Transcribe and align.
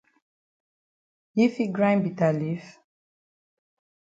Yi 1.37 1.45
fit 1.53 1.71
grind 1.75 2.01
bitter 2.03 2.33
leaf? 2.39 2.65